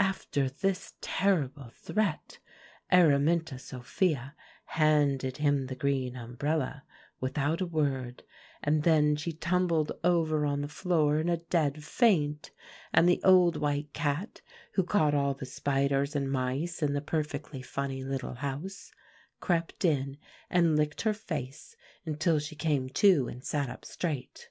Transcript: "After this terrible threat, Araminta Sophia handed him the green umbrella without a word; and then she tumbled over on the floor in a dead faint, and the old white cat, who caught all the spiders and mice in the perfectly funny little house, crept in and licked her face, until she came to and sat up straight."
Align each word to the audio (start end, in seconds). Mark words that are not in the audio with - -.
"After 0.00 0.48
this 0.48 0.94
terrible 1.02 1.68
threat, 1.74 2.38
Araminta 2.90 3.58
Sophia 3.58 4.34
handed 4.64 5.36
him 5.36 5.66
the 5.66 5.74
green 5.74 6.16
umbrella 6.16 6.84
without 7.20 7.60
a 7.60 7.66
word; 7.66 8.22
and 8.62 8.82
then 8.82 9.14
she 9.14 9.30
tumbled 9.34 9.92
over 10.02 10.46
on 10.46 10.62
the 10.62 10.68
floor 10.68 11.18
in 11.18 11.28
a 11.28 11.36
dead 11.36 11.84
faint, 11.84 12.50
and 12.94 13.06
the 13.06 13.20
old 13.22 13.58
white 13.58 13.92
cat, 13.92 14.40
who 14.72 14.82
caught 14.82 15.12
all 15.14 15.34
the 15.34 15.44
spiders 15.44 16.16
and 16.16 16.32
mice 16.32 16.82
in 16.82 16.94
the 16.94 17.02
perfectly 17.02 17.60
funny 17.60 18.02
little 18.02 18.36
house, 18.36 18.90
crept 19.38 19.84
in 19.84 20.16
and 20.48 20.76
licked 20.78 21.02
her 21.02 21.12
face, 21.12 21.76
until 22.06 22.38
she 22.38 22.56
came 22.56 22.88
to 22.88 23.28
and 23.28 23.44
sat 23.44 23.68
up 23.68 23.84
straight." 23.84 24.48